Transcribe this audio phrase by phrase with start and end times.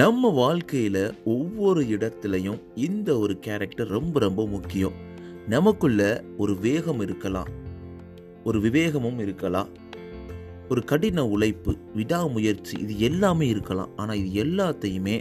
[0.00, 4.94] நம்ம வாழ்க்கையில் ஒவ்வொரு இடத்துலையும் இந்த ஒரு கேரக்டர் ரொம்ப ரொம்ப முக்கியம்.
[5.48, 6.00] நமக்குள்ள
[6.36, 7.50] ஒரு வேகம் இருக்கலாம்.
[8.44, 9.68] ஒரு விவேகமும் இருக்கலாம்.
[10.68, 13.92] ஒரு கடின உழைப்பு விடாமுயற்சி இது எல்லாமே இருக்கலாம்.
[13.96, 15.16] ஆனால் இது எல்லாத்தையுமே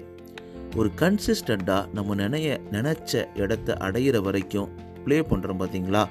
[0.75, 4.71] ஒரு கன்சிஸ்டண்ட்டாக நம்ம நினைய நினச்ச இடத்த அடையிற வரைக்கும்
[5.05, 6.05] ப்ளே பண்ணுறோம் பார்த்தீங்களா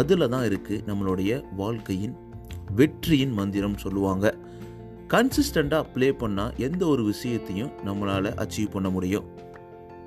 [0.00, 1.32] அதில் தான் இருக்குது நம்மளுடைய
[1.62, 2.16] வாழ்க்கையின்
[2.74, 4.26] வெற்றியின் மந்திரம் சொல்லுவாங்க.
[5.08, 9.26] கன்சிஸ்டண்ட்டாக ப்ளே பண்ணால் எந்த ஒரு விஷயத்தையும் நம்மளால் அச்சீவ் பண்ண முடியும்.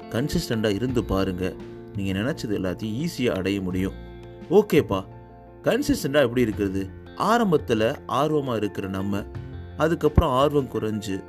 [0.10, 1.56] கன்சிஸ்டண்ட்டாக இருந்து பாருங்கள்
[1.96, 3.94] நீங்கள் நினச்சது எல்லாத்தையும் ஈஸியாக அடைய முடியும்.
[4.50, 5.06] ஓகேப்பா
[5.64, 6.90] கன்சிஸ்டண்ட்டாக எப்படி இருக்கிறது?
[7.16, 9.24] ஆரம்பத்தில் ஆர்வமாக இருக்கிற நம்ம
[9.78, 11.24] அதுக்கப்புறம் ஆர்வம் குறைஞ்சு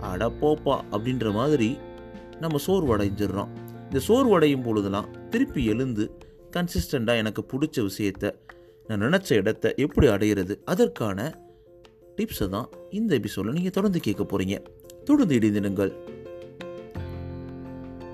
[0.00, 1.78] அட போப்பா அப்படின்ற மாதிரி
[2.40, 3.48] நம்ம சோர்வடைஞ்சிடுறோம்.
[3.84, 6.18] இந்த சோர்வடையும் பொழுதெல்லாம் திருப்பி எழுந்து
[6.52, 8.32] கன்சிஸ்டண்ட்டாக எனக்கு பிடிச்ச விஷயத்த
[8.86, 10.56] நான் நினச்ச இடத்த எப்படி அடையிறது?
[10.64, 11.45] அதற்கான
[12.16, 14.64] டிப்ஸை தான் இந்த எபிசோடில் நீங்கள் தொடர்ந்து கேட்க போகிறீங்க
[15.04, 15.92] தொடர்ந்து இணைந்திடுங்கள்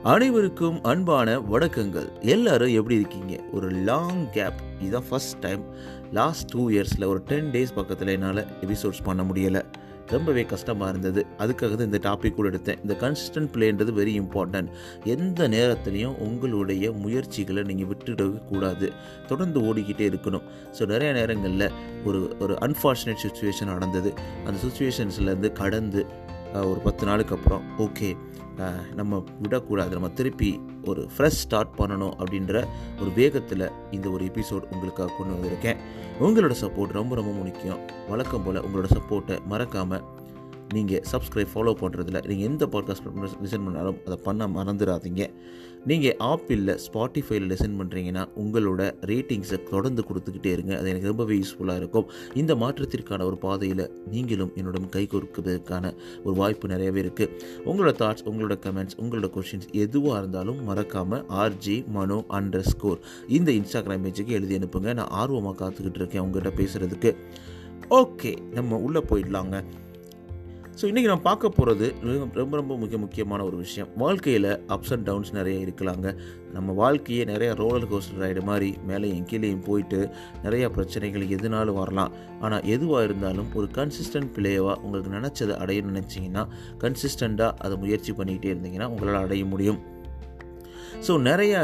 [0.03, 2.21] அனைவருக்கும் அன்பான வணக்கங்கள்.
[2.21, 3.41] எல்லாரும் எப்படி இருக்கீங்க?
[3.53, 5.65] ஒரு லாங் கேப் இதுதான் ஃபஸ்ட் டைம்
[6.13, 9.63] லாஸ்ட் டூ இயர்ஸில் ஒரு டென் டேஸ் பக்கத்தில் என்னால் எபிசோட்ஸ் பண்ண முடியலை.
[10.11, 11.27] ரொம்பவே கஷ்டமாக இருந்தது.
[11.39, 12.79] அதுக்காக தான் இந்த டாபிக் கூட எடுத்தேன்.
[12.83, 14.69] இந்த கன்சிஸ்டன்ட் பிளேன்றது வெரி இம்பார்ட்டன்ட்
[15.05, 18.93] எந்த நேரத்துலையும் உங்களுடைய முயற்சிகளை நீங்கள் விட்டுடவே கூடாது.
[19.27, 20.43] தொடர்ந்து ஓடிக்கிட்டே இருக்கணும்.
[20.79, 21.71] ஸோ நிறைய நேரங்களில்
[22.05, 24.13] ஒரு ஒரு அன்ஃபார்ச்சுனேட் சுச்சுவேஷன் நடந்தது.
[24.47, 26.07] அந்த சுச்சுவேஷன்ஸ்லேருந்து கடந்து
[26.55, 28.17] ஒரு பத்து நாளுக்கு அப்புறம் ஓகே
[28.95, 32.65] நம்ம விடக்கூடாது நம்ம திருப்பி ஒரு ஃப்ரெஷ் ஸ்டார்ட் பண்ணணும் அப்படின்ற
[33.01, 35.77] ஒரு வேகத்தில் இந்த ஒரு எபிசோட் உங்களுக்காக கொண்டு வந்திருக்கேன்.
[36.21, 37.79] உங்களோட சப்போர்ட் ரொம்ப ரொம்ப முக்கியம்.
[38.09, 40.03] வழக்கம் போல் உங்களோட சப்போர்ட்டை மறக்காமல்
[40.75, 43.09] நீங்கள் சப்ஸ்கிரைப் ஃபாலோ பண்ணுறதில்ல நீங்கள் எந்த பாட்காஸ்ட்
[43.45, 45.35] லிசன் பண்ணாலும் அதை பண்ண மறந்துடாதீங்க.
[45.91, 50.73] நீங்கள் ஆப்பிளில் ஸ்பாட்டிஃபைல லிசன் பண்ணுறீங்கன்னா உங்களோட ரேட்டிங்ஸை தொடர்ந்து கொடுத்துக்கிட்டே இருங்க.
[50.79, 52.07] அது எனக்கு ரொம்பவே யூஸ்ஃபுல்லாக இருக்கும்.
[52.41, 55.93] இந்த மாற்றத்திற்கான ஒரு பாதையில் நீங்களும் என்னுடன் கை கொடுக்கிறதுக்கான
[56.25, 57.33] ஒரு வாய்ப்பு நிறையவே இருக்குது
[57.69, 63.01] உங்களோட தாட்ஸ் உங்களோட கமெண்ட்ஸ் உங்களோட கொஷின்ஸ் எதுவாக இருந்தாலும் மறக்காமல் ஆர்ஜி மனோ அண்டர் ஸ்கோர்
[63.39, 64.93] இந்த இன்ஸ்டாகிராம் பேஜுக்கு எழுதி அனுப்புங்க.
[65.01, 67.13] நான் ஆர்வமாக காத்துக்கிட்டு இருக்கேன் உங்கள்கிட்ட பேசுகிறதுக்கு
[68.01, 69.57] ஓகே நம்ம உள்ளே போயிடலாங்க.
[70.83, 71.87] ஸோ இன்றைக்கி நான் பார்க்க போகிறது
[72.39, 73.91] ரொம்ப ரொம்ப மிக முக்கியமான ஒரு விஷயம்.
[74.03, 76.09] வாழ்க்கையில் அப்ஸ் அண்ட் டவுன்ஸ் நிறைய இருக்கலாங்க.
[76.55, 80.01] நம்ம வாழ்க்கையே நிறைய ரோலர் கோஸ்டர் ரைடு மாதிரி மேலேயும் கீழேயும் போயிட்டு
[80.47, 82.13] நிறையா பிரச்சனைகள் எதுனாலும் வரலாம்.
[82.41, 86.45] ஆனால் எதுவாக இருந்தாலும் ஒரு கன்சிஸ்டன்ட் பிளேவாக உங்களுக்கு நினச்சதை அடையணும்னு நினச்சிங்கன்னா
[86.85, 89.92] கன்சிஸ்டண்ட்டாக அதை முயற்சி பண்ணிக்கிட்டே இருந்தீங்கன்னா உங்களால் அடைய முடியும்.
[91.07, 91.55] ஸோ நிறைய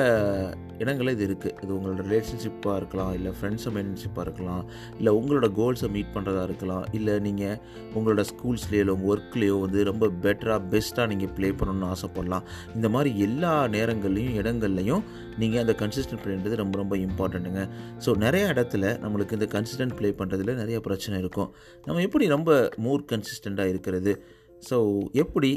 [0.82, 4.62] இடங்களில் இது இருக்குது இது உங்களோட ரிலேஷன்ஷிப்பாக இருக்கலாம் இல்லை ஃப்ரெண்ட்ஸ் ரிலேஷன்ஷிப்பாக இருக்கலாம்
[4.99, 7.56] இல்லை உங்களோட கோல்ஸை மீட் பண்ணுறதா இருக்கலாம் இல்லை நீங்கள்
[7.97, 12.44] உங்களோட ஸ்கூல்ஸ்லேயோ இல்லை உங்கள் ஒர்க்லேயோ வந்து ரொம்ப பெட்டராக பெஸ்ட்டாக நீங்கள் ப்ளே பண்ணணும்னு ஆசைப்படலாம்.
[12.77, 15.03] இந்த மாதிரி எல்லா நேரங்கள்லையும் இடங்கள்லையும்
[15.43, 17.65] நீங்கள் அந்த கன்சிஸ்டன்ட் ப்ளேன்றது ரொம்ப ரொம்ப இம்பார்ட்டண்ட்டுங்க
[18.06, 21.50] ஸோ நிறைய இடத்துல நம்மளுக்கு இந்த கன்சிஸ்டன்ட் ப்ளே பண்ணுறதுல நிறைய பிரச்சனை இருக்கும்.
[21.88, 22.53] நம்ம எப்படி ரொம்ப
[22.87, 24.15] மோர் கன்சிஸ்டண்ட்டாக இருக்கிறது?
[24.71, 24.77] ஸோ
[25.25, 25.53] எப்படி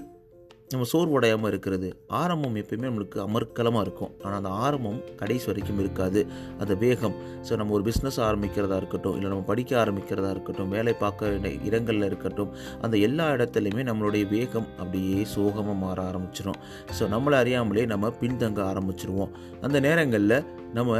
[0.71, 1.87] நம்ம சோர்வடையாமல் இருக்கிறது.
[2.21, 4.11] ஆரம்பம் எப்பயுமே நம்மளுக்கு அமர்க்கலமாக இருக்கும்.
[4.23, 6.21] ஆனால் அந்த ஆரம்பம் கடைசி வரைக்கும் இருக்காது.
[6.61, 7.15] அந்த வேகம்.
[7.47, 12.07] ஸோ நம்ம ஒரு பிஸ்னஸ் ஆரம்பிக்கிறதா இருக்கட்டும் இல்லை நம்ம படிக்க ஆரம்பிக்கிறதா இருக்கட்டும் வேலை பார்க்க வேண்டிய இடங்களில்
[12.09, 12.51] இருக்கட்டும்
[12.81, 16.59] அந்த எல்லா இடத்துலையுமே நம்மளுடைய வேகம் அப்படியே சோகமாக மாற ஆரம்பிச்சிடும்
[16.99, 19.33] ஸோ நம்மளை அறியாமலே நம்ம பின்தங்க ஆரம்பிச்சிருவோம்.
[19.61, 20.37] அந்த நேரங்களில்
[20.73, 20.91] நம்ம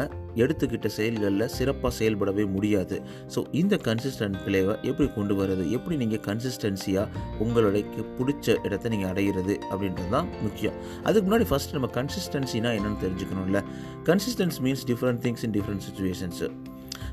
[0.41, 2.97] எடுத்துக்கிட்ட செயல்களில் சிறப்பாக செயல்படவே முடியாது.
[3.33, 5.65] ஸோ இந்த கன்சிஸ்டன்ட் பிளேவை எப்படி கொண்டு வர்றது?
[5.77, 7.07] எப்படி நீங்கள் கன்சிஸ்டன்சியாக
[7.45, 7.83] உங்களுடைய
[8.19, 10.77] பிடிச்ச இடத்த நீங்கள் அடையிறது அப்படின்றது தான் முக்கியம்.
[11.07, 13.61] அதுக்கு முன்னாடி ஃபஸ்ட் நம்ம கன்சிஸ்டன்சினா என்னென்னு தெரிஞ்சுக்கணும்ல.
[14.11, 16.49] Consistency means different things in different situations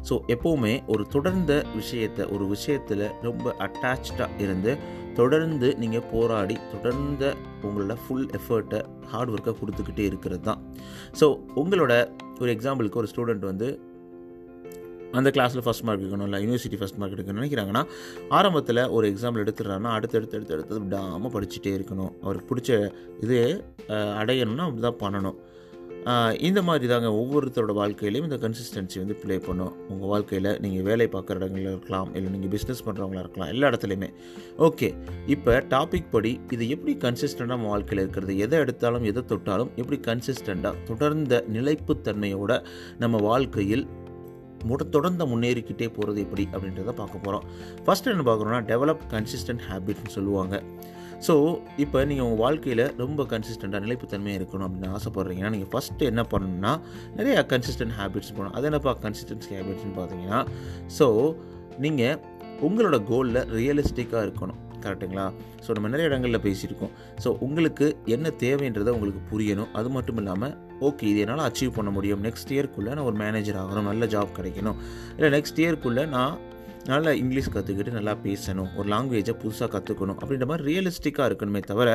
[0.09, 4.73] so எப்போவுமே ஒரு தொடர்ந்த விஷயத்தை ஒரு விஷயத்தில் ரொம்ப அட்டாச்சாக இருந்து
[5.19, 7.25] தொடர்ந்து நீங்கள் போராடி தொடர்ந்த
[7.67, 8.81] உங்களோட ஃபுல் எஃபர்ட்டை
[9.13, 10.61] ஹார்ட் ஒர்க்கை கொடுத்துக்கிட்டே இருக்கிறது தான்.
[11.21, 11.27] ஸோ
[11.63, 11.93] உங்களோட
[12.41, 13.69] ஒரு எக்ஸாம்பிளுக்கு ஒரு ஸ்டூடெண்ட் வந்து
[15.19, 17.83] அந்த கிளாஸில் ஃபஸ்ட் மார்க் எடுக்கணும் இல்லை யூனிவர்சிட்டி ஃபஸ்ட் மார்க் எடுக்கணும்னு நினைக்கிறாங்கன்னா
[18.39, 22.13] ஆரம்பத்தில் ஒரு எக்ஸாம்பிள் எடுத்துடுறாங்கன்னா அடுத்து அடுத்து அடுத்தது அடுத்து விடாமல் படிச்சுட்டே இருக்கணும்.
[22.25, 22.71] அவருக்கு பிடிச்ச
[23.25, 23.39] இது
[24.23, 25.39] அடையணும்னா அப்படி தான் பண்ணணும்.
[26.49, 29.73] இந்த மாதிரி தாங்க ஒவ்வொருத்தரோட வாழ்க்கையிலையும் இந்த கன்சிஸ்டன்சி வந்து ப்ளே பண்ணும்.
[29.93, 34.09] உங்கள் வாழ்க்கையில் நீங்கள் வேலை பார்க்குற இடங்களில் இருக்கலாம் இல்லை நீங்கள் பிஸ்னஸ் பண்ணுறவங்களா இருக்கலாம் எல்லா இடத்துலையுமே.
[34.67, 34.89] ஓகே
[35.35, 38.35] இப்போ டாபிக் படி இது எப்படி கன்சிஸ்டண்ட்டாக நம்ம வாழ்க்கையில் இருக்கிறது?
[38.47, 42.53] எதை எடுத்தாலும் எதை தொட்டாலும் எப்படி கன்சிஸ்டண்ட்டாக தொடர்ந்த நிலைப்புத்தன்மையோட
[43.05, 43.87] நம்ம வாழ்க்கையில்
[44.69, 47.45] முட தொடர்ந்து முன்னேறிக்கிட்டே போகிறது எப்படி அப்படின்றத பார்க்க போகிறோம்
[47.87, 50.57] ஃபஸ்ட்டு என்ன பார்க்குறோன்னா டெவலப் கன்சிஸ்டன்ட் ஹேபிட்னு சொல்லுவாங்க.
[51.27, 51.35] ஸோ
[51.85, 56.73] இப்போ நீங்கள் உங்கள் வாழ்க்கையில் ரொம்ப கன்சிஸ்டண்ட்டாக நிலைப்புத்தன்மையாக இருக்கணும் அப்படின்னு ஆசைப்பட்றீங்கன்னா நீங்கள் ஃபஸ்ட்டு என்ன பண்ணணும்னா
[57.19, 60.41] நிறையா கன்சிஸ்டன்ட் ஹேபிட்ஸ் போகணும் அது என்னப்பா கன்சிஸ்டன்சி ஹேபிட்ஸ்னு பார்த்தீங்கன்னா
[60.99, 61.09] ஸோ
[61.87, 62.17] நீங்கள்
[62.69, 64.61] உங்களோட கோலில் ரியலிஸ்டிக்காக இருக்கணும்.
[64.83, 65.25] கரெக்டுங்களா
[65.65, 66.93] ஸோ நம்ம நிறைய இடங்களில் பேசியிருக்கோம்.
[67.23, 69.71] ஸோ உங்களுக்கு என்ன தேவைன்றதை உங்களுக்கு புரியணும்.
[69.79, 70.55] அது மட்டும் இல்லாமல்
[70.89, 72.21] ஓகே இது என்னால் அச்சீவ் பண்ண முடியும்.
[72.27, 73.89] நெக்ஸ்ட் இயர்க்குள்ளே நான் ஒரு மேனேஜர் ஆகணும்.
[73.91, 74.77] நல்ல ஜாப் கிடைக்கணும்.
[75.17, 76.35] இல்லை நெக்ஸ்ட் இயர்க்குள்ளே நான்
[76.91, 81.89] நல்லா இங்கிலீஷ் கற்றுக்கிட்டு நல்லா பேசணும் ஒரு லாங்குவேஜை புதுசாக கற்றுக்கணும் அப்படின்ற மாதிரி ரியலிஸ்டிக்காக இருக்கணுமே தவிர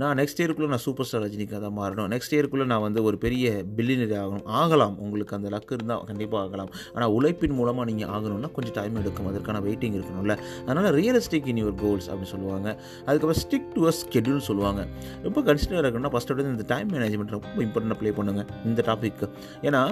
[0.00, 2.08] நான் நெக்ஸ்ட் இயருக்குள்ளே நான் சூப்பர் ஸ்டார் ரஜினிகாந்தாக மாறணும்.
[2.12, 4.48] நெக்ஸ்ட் இயருக்குள்ளே நான் வந்து ஒரு பெரிய பில்லியனரி ஆகணும்.
[4.60, 4.94] ஆகலாம்.
[5.04, 6.70] உங்களுக்கு அந்த லக்கு இருந்தால் கண்டிப்பாக ஆகலாம்.
[6.94, 9.28] ஆனால் உழைப்பின் மூலமாக நீங்கள் ஆகணும்னா கொஞ்சம் டைம் எடுக்கும்.
[9.30, 10.36] அதற்கான வெயிட்டிங் இருக்கணும்ல.
[10.66, 12.68] அதனால் ரியலிஸ்டிக் இன் யுவர் கோல்ஸ் அப்படின்னு சொல்லுவாங்க.
[13.06, 14.84] அதுக்கப்புறம் ஸ்டிக் டு அ ஸ்கெடியூல் சொல்லுவாங்க.
[15.26, 19.28] ரொம்ப கன்சிடர் இருக்கணும்னா ஃபஸ்ட் எடுத்து இந்த டைம் மேனேஜ்மெண்ட் ரொம்ப இம்பார்ட்டண்ட்டாக ப்ளே பண்ணுங்கள் இந்த டாப்பிக்கு
[19.68, 19.82] ஏன்னா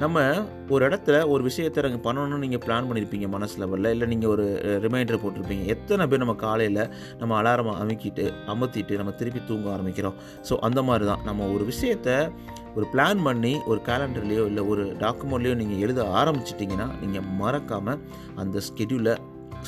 [0.00, 0.16] நம்ம
[0.74, 4.44] ஒரு இடத்துல ஒரு விஷயத்தை நாங்கள் பண்ணணும்னு நீங்கள் பிளான் பண்ணியிருப்பீங்க மனசு லெவலில் இல்லை நீங்கள் ஒரு
[4.84, 5.64] ரிமைண்டர் போட்டிருப்பீங்க.
[5.74, 6.82] எத்தனை பேர் நம்ம காலையில்
[7.20, 8.24] நம்ம அலாரம் அமைக்கிட்டு
[8.54, 10.16] அமர்த்திட்டு நம்ம திருப்பி தூங்க ஆரம்பிக்கிறோம்?
[10.48, 12.16] ஸோ அந்த மாதிரி தான் நம்ம ஒரு விஷயத்தை
[12.76, 18.00] ஒரு பிளான் பண்ணி ஒரு கேலண்டர்லேயோ இல்லை ஒரு டாக்குமெண்ட்லேயோ நீங்கள் எழுத ஆரம்பிச்சிட்டிங்கன்னா நீங்கள் மறக்காமல்
[18.42, 19.14] அந்த ஸ்கெடியூலை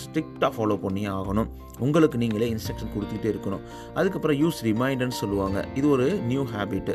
[0.02, 1.50] ஸ்ட்ரிக்டாக ஃபாலோ பண்ணி ஆகணும்.
[1.84, 3.62] உங்களுக்கு நீங்களே இன்ஸ்ட்ரக்ஷன் கொடுத்துக்கிட்டே இருக்கணும்.
[3.98, 5.58] அதுக்கப்புறம் யூஸ் ரிமைண்டர்னு சொல்லுவாங்க.
[5.78, 6.94] இது ஒரு நியூ ஹேபிட்டு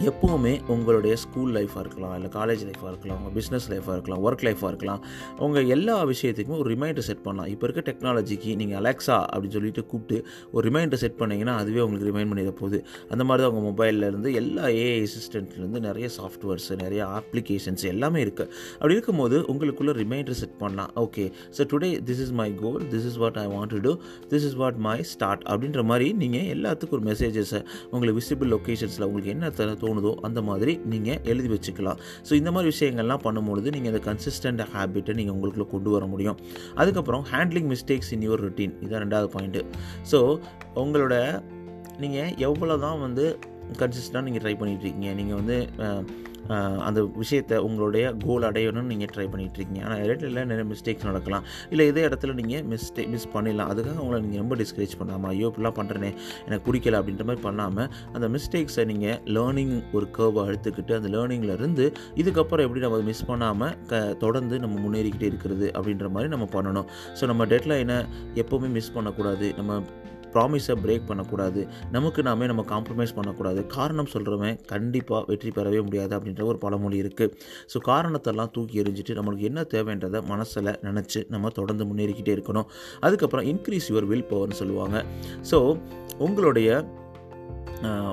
[0.00, 4.68] எப்போவுமே உங்களுடைய ஸ்கூல் லைஃபாக இருக்கலாம் இல்லை காலேஜ் லைஃபாக இருக்கலாம் உங்கள் பிஸ்னஸ் லைஃபாக இருக்கலாம் ஒர்க் லைஃபாக
[4.68, 5.02] இருக்கலாம்
[5.38, 7.48] உங்கள் எல்லா விஷயத்துக்குமே ஒரு ரிமைண்டர் செட் பண்ணலாம்.
[7.48, 10.16] இப்போ இருக்க டெக்னாலஜிக்கு நீங்கள் அலெக்ஸா அப்படின்னு சொல்லிட்டு கூப்பிட்டு
[10.52, 12.78] ஒரு ரிமைண்டர் செட் பண்ணிங்கன்னா அதுவே உங்களுக்கு ரிமைண்ட் பண்ணிட போகுது.
[13.10, 18.94] அந்த மாதிரி தான் உங்கள் மொபைல்லேருந்து எல்லா ஏஐ அசிஸ்டன்ட்லேருந்து நிறைய சாஃப்ட்வேர்ஸ் நிறைய அப்ளிகேஷன்ஸ் எல்லாமே இருக்குது அப்படி
[18.94, 20.92] இருக்கும்போது உங்களுக்குள்ளே ரிமைண்டர் செட் பண்ணலாம்.
[21.04, 21.26] Okay
[21.56, 23.94] so today this is my goal this is what I want to do
[24.28, 29.30] this is what my start அப்படின்ற மாதிரி நீங்கள் எல்லாத்துக்கும் ஒரு மெசேஜஸை உங்களுக்கு விசிபிள் லொக்கேஷன்ஸில் உங்களுக்கு
[29.30, 32.00] என்ன த- தோணுதோ அந்த மாதிரி நீங்கள் எழுதி வச்சுக்கலாம்.
[32.28, 36.38] ஸோ இந்த மாதிரி விஷயங்கள்லாம் பண்ணும்பொழுது நீங்கள் அந்த கன்சிஸ்டன்ட் ஹேபிட்டை நீங்கள் உங்களுக்குள்ள கொண்டு வர முடியும்.
[36.82, 39.62] அதுக்கப்புறம் handling mistakes in your routine இதான் ரெண்டாவது பாயிண்ட்டு
[40.12, 40.20] ஸோ
[40.84, 41.16] உங்களோட
[42.04, 43.26] நீங்கள் எவ்வளோ தான் வந்து
[43.80, 45.14] கன்சிஸ்டண்டாக நீங்கள் ட்ரை பண்ணிகிட்ருக்கீங்க இருக்கீங்க.
[45.20, 45.56] நீங்கள் வந்து
[46.86, 51.44] அந்த விஷயத்தை உங்களுடைய கோல் அடையணும்னு நீங்கள் ட்ரை பண்ணிட்டு இருக்கீங்க ஆனால் இடத்துல நிறைய மிஸ்டேக்ஸ் நடக்கலாம்.
[51.72, 53.70] இல்லை இதே இடத்துல நீங்கள் மிஸ்டேக் மிஸ் பண்ணிடலாம்.
[53.74, 56.10] அதுக்காக உங்களை நீங்கள் ரொம்ப டிஸ்கரேஜ் பண்ணாமல் ஐயோ இப்படிலாம் பண்ணுறேனே
[56.46, 61.86] எனக்கு பிடிக்கல அப்படின்ற மாதிரி பண்ணாமல் அந்த மிஸ்டேக்ஸை நீங்கள் லேர்னிங் ஒரு கேர்வை எடுத்துக்கிட்டு அந்த லேர்னிங்கில் இருந்து
[62.22, 66.88] இதுக்கப்புறம் எப்படி நம்ம மிஸ் பண்ணாமல் க தொடர்ந்து நம்ம முன்னேறிக்கிட்டே இருக்கிறது அப்படின்ற மாதிரி நம்ம பண்ணணும்.
[67.18, 67.98] ஸோ நம்ம டெட்லைனை
[68.42, 69.48] எப்போவுமே மிஸ் பண்ணக்கூடாது.
[69.60, 69.82] நம்ம
[70.34, 71.60] ப்ராமிஸை பிரேக் பண்ணக்கூடாது.
[71.96, 73.60] நமக்கு நாமே நம்ம காம்ப்ரமைஸ் பண்ணக்கூடாது.
[73.76, 77.32] காரணம் சொல்கிறவன் கண்டிப்பாக வெற்றி பெறவே முடியாது அப்படின்ற ஒரு பழமொழி இருக்குது
[77.72, 82.68] ஸோ காரணத்தெல்லாம் தூக்கி எறிஞ்சிட்டு நம்மளுக்கு என்ன தேவைன்றதை மனசில் நினச்சி நம்ம தொடர்ந்து முன்னேறிக்கிட்டே இருக்கணும்.
[83.06, 84.98] அதுக்கப்புறம் இன்க்ரீஸ் யுவர் வில் பவர்னு சொல்லுவாங்க.
[85.52, 85.60] ஸோ
[86.26, 86.68] உங்களுடைய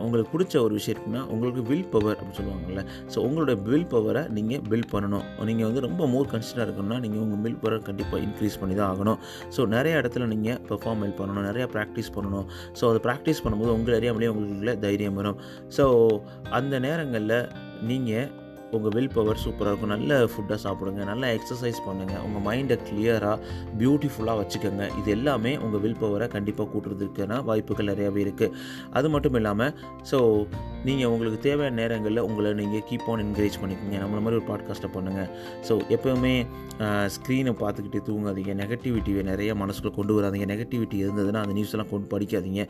[0.05, 2.83] உங்களுக்கு பிடிச்ச ஒரு விஷயம் இருக்குன்னா உங்களுக்கு வில் பவர் அப்படின்னு சொல்லுவாங்கல்ல.
[3.13, 5.25] ஸோ உங்களோட வில் பவரை நீங்கள் பில்ட் பண்ணணும்.
[5.49, 9.19] நீங்கள் வந்து ரொம்ப மோர் கன்சிடராக இருக்கணும்னா நீங்கள் உங்கள் வில் பவரை கண்டிப்பாக இன்க்ரீஸ் பண்ணி தான் ஆகணும்.
[9.57, 12.47] ஸோ நிறைய இடத்துல நீங்கள் பெர்ஃபார்ம் பண்ணணும் நிறையா ப்ராக்டிஸ் பண்ணணும்.
[12.79, 15.39] ஸோ அதை ப்ராக்டிஸ் பண்ணும்போது உங்கள் அறியாமலே உங்களுக்குள்ள தைரியம் வரும்.
[15.77, 15.85] ஸோ
[16.59, 17.37] அந்த நேரங்களில்
[17.91, 18.29] நீங்கள்
[18.77, 19.93] உங்கள் வில் பவர் சூப்பராக இருக்கும்.
[19.95, 21.01] நல்ல ஃபுட்டாக சாப்பிடுங்க.
[21.11, 23.37] நல்லா எக்ஸசைஸ் பண்ணுங்கள் உங்கள் மைண்டை கிளியராக
[23.81, 24.85] பியூட்டிஃபுல்லாக வச்சுக்கோங்க.
[24.99, 28.53] இது எல்லாமே உங்கள் வில் பவரை கண்டிப்பாக கூட்டுறதுக்கான வாய்ப்புகள் நிறையாவே இருக்குது
[28.99, 29.73] அது மட்டும் இல்லாமல்
[30.11, 30.19] ஸோ
[30.89, 33.97] நீங்கள் உங்களுக்கு தேவையான நேரங்களில் உங்களை நீங்கள் கீப் ஆன் என்கரேஜ் பண்ணிக்கோங்க.
[34.03, 35.29] நம்மள மாதிரி ஒரு பாட்காஸ்ட்டை பண்ணுங்கள்
[35.69, 36.33] ஸோ எப்போவுமே
[37.15, 38.53] ஸ்க்ரீனை பார்த்துக்கிட்டு தூங்காதீங்க.
[38.61, 40.45] நெகட்டிவிட்டியை நிறைய மனசுக்குள்ள கொண்டு வராதீங்க.
[40.53, 42.61] நெகட்டிவிட்டி இருந்ததுன்னா அந்த நியூஸ் எல்லாம் கொண்டு படிக்காதீங்க.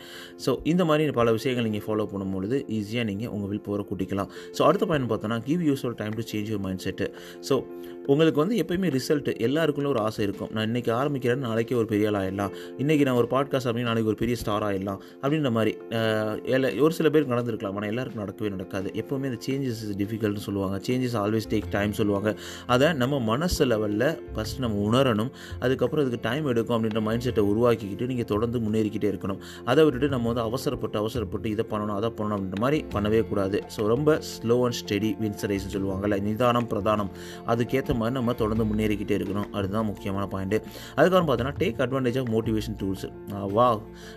[0.45, 4.29] ஸோ இந்த மாதிரி பல விஷயங்கள் நீங்கள் ஃபாலோ பண்ணும்பொழுது ஈஸியாக நீங்கள் உங்கள் வில் பவரை கூட்டிக்கலாம்.
[4.57, 7.07] ஸோ அடுத்த பாயிண்ட் பார்த்தோன்னா give yourself time to change your mindset
[7.49, 7.57] so
[8.11, 10.49] உங்களுக்கு வந்து எப்பயுமே ரிசல்ட் எல்லாருக்குள்ள ஒரு ஆசை இருக்கும்.
[10.55, 12.53] நான் இன்றைக்கி ஆரம்பிக்கிறேன் நாளைக்கே ஒரு பெரிய ஆள் ஆயிடலாம்.
[12.81, 14.99] இன்றைக்கி நான் ஒரு பாட்காஸ்ட் அப்படின்னு நாளைக்கு ஒரு பெரிய ஸ்டார் ஆயிடலாம்.
[15.21, 15.73] அப்படின்ற மாதிரி
[16.85, 17.75] ஒரு சில பேருக்கு நடந்திருக்கலாம்.
[17.79, 18.89] ஆனால் எல்லாருக்கும் நடக்கவே நடக்காது.
[19.01, 20.77] எப்போவுமே அந்த சேஞ்சஸ் இஸ் டிஃபிகல்ட்னு சொல்லுவாங்க.
[20.87, 22.31] சேஞ்சஸ் ஆல்வேஸ் டேக் டைம் சொல்லுவாங்க.
[22.75, 25.31] அதை நம்ம மனசு லெவலில் ஃபஸ்ட் நம்ம உணரணும்.
[25.67, 29.39] அதுக்கப்புறம் அதுக்கு டைம் எடுக்கும் அப்படின்ற மைண்ட் செட்டை உருவாக்கிக்கிட்டு நீங்கள் தொடர்ந்து முன்னேறிக்கிட்டே இருக்கணும்.
[29.73, 33.59] அதை விட்டுட்டு நம்ம வந்து அவசரப்பட்டு அவசரப்பட்டு இதை பண்ணணும் அதை பண்ணணும் அப்படின்ற மாதிரி பண்ணவே கூடாது.
[33.77, 36.19] ஸோ ரொம்ப ஸ்லோ அண்ட் ஸ்டெடி வின்ஸ் ரேஸ்னு சொல்லுவாங்கல்ல.
[36.29, 37.13] நிதானம் பிரதானம்.
[37.53, 39.47] அதுக்கேற்ற மாதிரி நம்ம தொடர்ந்து முன்னேறிக்கிட்டே இருக்கணும்.
[39.57, 40.59] அதுதான் முக்கியமான பாயிண்ட்டு
[40.97, 43.05] அதுக்கப்புறம் பார்த்தோன்னா take advantage of motivation tools
[43.57, 43.67] வா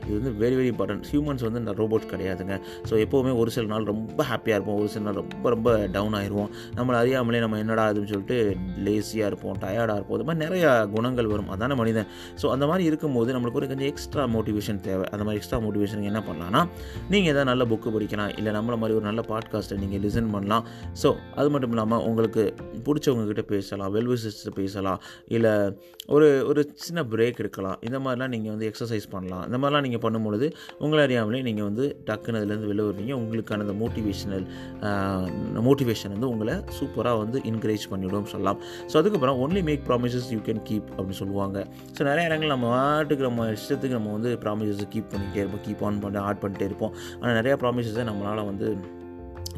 [0.06, 2.56] இது வந்து வெரி வெரி இம்பார்ட்டன்ட் ஹியூமன்ஸ் வந்து இந்த ரோபோட் கிடையாதுங்க.
[2.88, 4.78] ஸோ எப்போவுமே ஒரு சில நாள் ரொம்ப ஹாப்பியாக இருப்போம்.
[4.82, 8.38] ஒரு சில நாள் ரொம்ப ரொம்ப டவுன் ஆயிடுவோம் நம்மளை அறியாமலே நம்ம என்னடா அதுன்னு சொல்லிட்டு
[8.86, 10.18] லேசியாக இருப்போம் டயர்டாக இருப்போம்.
[10.18, 11.50] இது மாதிரி நிறையா குணங்கள் வரும்.
[11.54, 12.08] அதான மனிதன்.
[12.42, 15.04] ஸோ அந்த மாதிரி இருக்கும்போது நம்மளுக்கு ஒரு கொஞ்சம் எக்ஸ்ட்ரா மோட்டிவேஷன் தேவை.
[15.12, 16.62] அந்த மாதிரி எக்ஸ்ட்ரா மோட்டிவேஷன் என்ன பண்ணலாம்னா
[17.12, 18.32] நீங்கள் எதாவது நல்ல புக்கு படிக்கலாம்.
[18.38, 20.64] இல்லை நம்மள மாதிரி ஒரு நல்ல பாட்காஸ்ட்டை நீங்கள் லிசன் பண்ணலாம்.
[21.02, 22.42] ஸோ அது மட்டும் இல்லாமல் உங்களுக்கு
[22.86, 25.00] பிடிச்சவங்க கிட்ட பேசலாம் வெல் வெல்விசிஸ்ட்டு பேசலாம்
[25.36, 25.52] இல்லை
[26.14, 27.78] ஒரு ஒரு சின்ன பிரேக் எடுக்கலாம்.
[27.86, 29.44] இந்த மாதிரிலாம் நீங்கள் வந்து எக்ஸசைஸ் பண்ணலாம்.
[29.48, 30.46] இந்த மாதிரிலாம் நீங்கள் பண்ணும்பொழுது
[30.84, 33.12] உங்களை அறியாமலே நீங்கள் வந்து டக்குன்னு அதுலேருந்து வெளில வருவீங்க.
[33.20, 34.44] உங்களுக்கான அந்த மோட்டிவேஷனல்
[35.68, 38.60] மோட்டிவேஷன் வந்து உங்களை சூப்பராக வந்து என்கரேஜ் பண்ணிவிடும் சொல்லலாம்.
[38.90, 41.64] ஸோ அதுக்கப்புறம் only make promises you can keep அப்படின்னு சொல்லுவாங்க.
[41.96, 45.64] ஸோ நிறைய இடங்கள் நம்ம ஆட்டுக்கு நம்ம இஷ்டத்துக்கு நம்ம வந்து ப்ராமிசஸ் கீப் பண்ணிகிட்டே இருப்போம்.
[45.68, 46.94] கீப் ஆன் பண்ணி ஆட் பண்ணிட்டே இருப்போம்.
[47.22, 48.68] ஆனால் நிறையா ப்ராமிசஸை நம்மளால் வந்து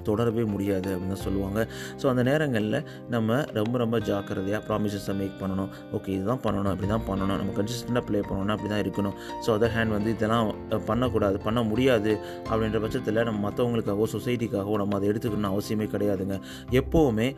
[0.08, 1.58] தொடரவே முடியாது அப்படின்னு தான் சொல்லுவாங்க.
[2.00, 2.78] ஸோ அந்த நேரங்களில்
[3.14, 5.70] நம்ம ரொம்ப ரொம்ப ஜாக்கிரதையாக ப்ராமிசஸை மேக் பண்ணணும்.
[5.98, 7.38] ஓகே இதுதான் பண்ணணும் அப்படி தான் பண்ணணும்.
[7.42, 9.16] நம்ம கன்சிஸ்டண்ட்டாக ப்ளே பண்ணணும் அப்படி தான் இருக்கணும்.
[9.44, 10.48] ஸோ அதர் ஹேண்ட் வந்து இதெல்லாம்
[10.90, 12.14] பண்ணக்கூடாது பண்ண முடியாது
[12.50, 16.38] அப்படின்ற பட்சத்தில் நம்ம மற்றவங்களுக்காகவோ சொசைட்டிக்காகவோ நம்ம அதை எடுத்துக்கணும்னு அவசியமே கிடையாதுங்க.
[16.82, 17.28] எப்போவுமே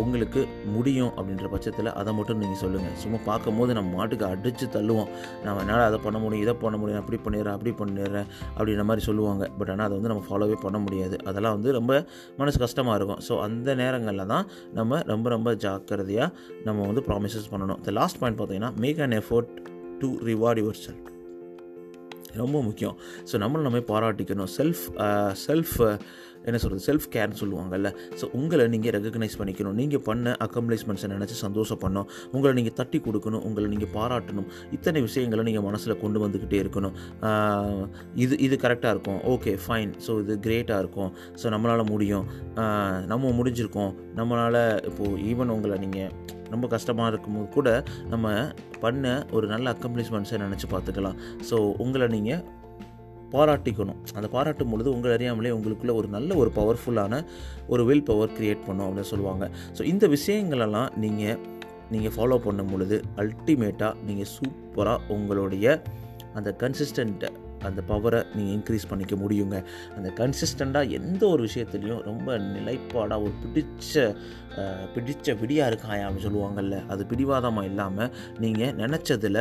[0.00, 0.40] உங்களுக்கு
[0.74, 5.10] முடியும் அப்படின்ற பட்சத்தில் அதை மட்டும் நீங்கள் சொல்லுங்கள் சும்மா பார்க்கும்போது நம்ம மாட்டுக்கு அடித்து தள்ளுவோம்.
[5.44, 9.44] நம்ம என்னால் அதை பண்ண முடியும் இதை பண்ண முடியும் அப்படி பண்ணிடுறேன் அப்படி பண்ணிடுறேன் அப்படின்ற மாதிரி சொல்லுவாங்க.
[9.58, 11.18] பட் ஆனால் அதை வந்து நம்ம ஃபாலோவே பண்ண முடியாது.
[11.30, 11.94] அதெல்லாம் வந்து ரொம்ப ரொம்ப
[12.40, 13.22] மனசு கஷ்டமாக இருக்கும்.
[13.28, 14.46] ஸோ அந்த நேரங்களில் தான்
[14.78, 16.30] நம்ம ரொம்ப ரொம்ப ஜாக்கிரதையாக
[16.68, 17.80] நம்ம வந்து ப்ராமிசஸ் பண்ணணும்.
[17.86, 19.50] த லாஸ்ட் பாயிண்ட் பார்த்தீங்கன்னா make an effort
[20.02, 21.10] to reward yourself
[22.42, 22.96] ரொம்ப முக்கியம்.
[23.30, 24.52] ஸோ நம்மளை நம்ம பாராட்டிக்கணும்.
[24.58, 24.84] செல்ஃப்
[25.46, 25.98] செல்ஃப் uh, uh,
[26.48, 27.90] என்ன சொல்கிறது செல்ஃப் கேர்னு சொல்லுவாங்கல்ல.
[28.20, 29.76] ஸோ உங்களை நீங்கள் ரெகக்னைஸ் பண்ணிக்கணும்.
[29.80, 32.08] நீங்கள் பண்ண அக்கம்ப்ளிஷ்மெண்ட்ஸை நினச்சி சந்தோஷப்படணும்.
[32.34, 33.44] உங்களை நீங்கள் தட்டி கொடுக்கணும்.
[33.48, 34.48] உங்களை நீங்கள் பாராட்டணும்.
[34.76, 36.94] இத்தனை விஷயங்களை நீங்கள் மனசில் கொண்டு வந்துக்கிட்டே இருக்கணும்.
[38.24, 39.20] இது இது கரெக்டாக இருக்கும்.
[39.34, 41.10] ஓகே ஃபைன் ஸோ இது கிரேட்டாக இருக்கும்.
[41.42, 42.26] ஸோ நம்மளால் முடியும்.
[43.12, 43.92] நம்ம முடிஞ்சிருக்கோம்.
[44.20, 46.12] நம்மளால் இப்போது ஈவன் உங்களை நீங்கள்
[46.54, 47.68] ரொம்ப கஷ்டமாக இருக்கும்போது கூட
[48.12, 48.26] நம்ம
[48.84, 51.18] பண்ண ஒரு நல்ல அக்கம்ப்ளிஷ்மெண்ட்ஸை நினச்சி பார்த்துக்கலாம்.
[51.50, 52.42] ஸோ உங்களை நீங்கள்
[53.34, 54.00] பாராட்டிக்கணும்.
[54.16, 57.14] அந்த பாராட்டும் பொழுது உங்களை அறியாமலே உங்களுக்குள்ளே ஒரு நல்ல ஒரு பவர்ஃபுல்லான
[57.72, 59.44] ஒரு வில் பவர் க்ரியேட் பண்ணும் அப்படின்னு சொல்லுவாங்க.
[59.76, 61.38] ஸோ இந்த விஷயங்களெல்லாம் நீங்கள்
[61.94, 65.66] நீங்கள் ஃபாலோ பண்ணும் பொழுது அல்டிமேட்டாக நீங்கள் சூப்பராக உங்களுடைய
[66.38, 67.28] அந்த கன்சிஸ்டண்ட்டை
[67.70, 69.58] அந்த பவரை நீங்கள் இன்க்ரீஸ் பண்ணிக்க முடியுங்க.
[69.96, 73.92] அந்த கன்சிஸ்டண்ட்டாக எந்த ஒரு விஷயத்துலையும் ரொம்ப நிலைப்பாடாக ஒரு பிடிச்ச
[74.94, 76.76] பிடித்த பிடிச்ச விடியா இருக்காயா அப்படின்னு சொல்லுவாங்கல்ல.
[76.92, 78.10] அது பிடிவாதமாக இல்லாமல்
[78.42, 79.40] நீங்கள் நினச்சதில்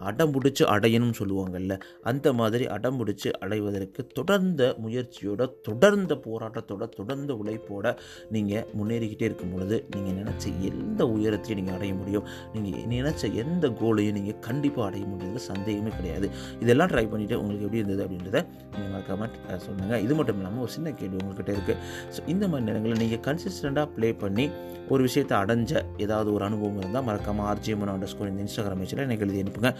[0.00, 7.86] அடம் பிடிச்சி அடையணும்னு சொல்லுவாங்கல்ல அந்த மாதிரி அடம் பிடிச்சி அடைவதற்கு தொடர்ந்த முயற்சியோட தொடர்ந்த போராட்டத்தோட தொடர்ந்த உழைப்போட
[8.30, 12.26] நீங்கள் முன்னேறிக்கிட்டே இருக்கும் பொழுது நீங்கள் நினச்ச எந்த உயரத்தையும் நீங்கள் அடைய முடியும்.
[12.54, 16.26] நீங்கள் நினச்ச எந்த கோலையும் நீங்கள் கண்டிப்பாக அடைய முடியாது சந்தேகமே கிடையாது.
[16.62, 18.40] இதெல்லாம் ட்ரை பண்ணிவிட்டு உங்களுக்கு எப்படி இருந்தது அப்படின்றத
[18.74, 19.28] நீங்கள் மறக்காம
[19.66, 21.78] சொல்லுங்கள் இது மட்டும் இல்லாமல் ஒரு சின்ன கேள்வி உங்கள்கிட்ட இருக்குது
[22.14, 24.46] ஸோ இந்த மாதிரி நேரங்களில் நீங்கள் கன்சிஸ்டண்ட்டாக ப்ளே பண்ணி
[24.92, 29.26] ஒரு விஷயத்தை அடைஞ்ச ஏதாவது ஒரு அனுபவம் இருந்தால் மறக்காமல் ஆர்ஜிஎம் அண்டர் ஸ்கோர் இந்த இன்ஸ்டாகிராம் பேஜில் எனக்கு
[29.26, 29.70] எழுதி அனுப்புங்க.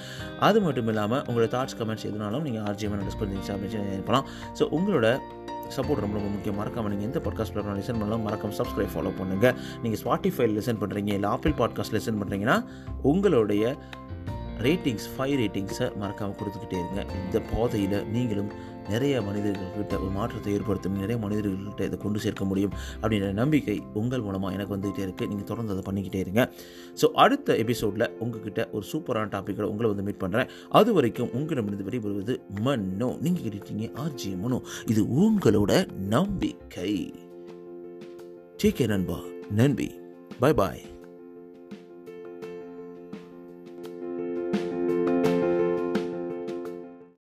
[0.41, 4.25] அது மட்டும் இல்லாமல் உங்களோட தாட்ஸ் கமெண்ட்ஸ் எதுனாலும் நீங்கள் ஆர்ஜிஎம் அண்டர் ஸ்கோர் இந்த இன்ஸ்டாகிராம் பேஜில்
[4.59, 5.19] ஸோ உங்களோட
[5.77, 6.57] சப்போர்ட் ரொம்ப ரொம்ப முக்கியம்.
[6.57, 11.13] மறக்காமல் நீங்கள் எந்த பாட்காஸ்ட் பிளாட்ஃபார்ம் லிசன் பண்ணலாம் மறக்காம சப்ஸ்கிரைப் ஃபாலோ பண்ணுங்கள் நீங்கள் ஸ்பாட்டிஃபைல லிசன் பண்ணுறீங்க
[11.13, 12.65] இல்லை ஆப்பிள் பாட்காஸ்ட் லிசன் பண்ணுறீங்கன்னா
[13.03, 13.77] உங்களுடைய
[14.59, 17.05] ரேட்டிங்ஸ் ஃபைவ் ரேட்டிங்ஸை மறக்காமல் கொடுத்துக்கிட்டே இருங்க.
[17.25, 18.53] இந்த பாதையில் நீங்களும்
[18.89, 24.55] நிறைய மனிதர்கள்கிட்ட ஒரு மாற்றத்தை ஏற்படுத்தும் நிறைய மனிதர்கள்கிட்ட இதை கொண்டு சேர்க்க முடியும் அப்படின்ற நம்பிக்கை உங்கள் மூலமாக
[24.55, 26.53] எனக்கு வந்துகிட்டே இருக்குது நீங்கள் தொடர்ந்து அதை பண்ணிக்கிட்டே இருங்க.
[27.01, 32.37] ஸோ அடுத்த எபிசோடில் உங்ககிட்ட ஒரு சூப்பரான டாப்பிக்கில் உங்களை வந்து மீட் பண்ணுறேன் அது வரைக்கும் உங்களிடமிருந்து வெளிப்படுவது
[32.61, 33.19] மன்னோ.
[33.21, 34.63] நீங்கள் கேட்டுட்டீங்க ஆர்ஜி மனோ.
[34.87, 35.73] இது உங்களோட
[36.09, 37.15] நம்பிக்கை.
[38.63, 39.21] டேக் நண்பா.
[39.51, 39.91] நன்றி.
[40.41, 40.94] பாய் பாய்